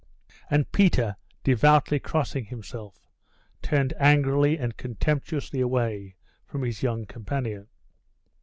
And 0.49 0.71
Peter, 0.71 1.15
devoutly 1.43 1.99
crossing 1.99 2.45
himself, 2.45 3.05
turned 3.61 3.93
angrily 3.99 4.57
and 4.57 4.75
contemptuously 4.75 5.59
away 5.61 6.15
from 6.43 6.63
his 6.63 6.81
young 6.81 7.05
companion. 7.05 7.67